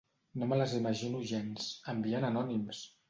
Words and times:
No 0.43 0.45
me 0.53 0.57
les 0.61 0.71
imagino 0.77 1.21
gens, 1.33 1.67
enviant 1.97 2.27
anònims! 2.31 2.81